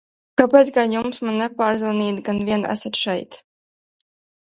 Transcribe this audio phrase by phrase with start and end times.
[0.41, 3.43] Kāpēc gan jums man nepiezvanīt, kad vien esat šeit?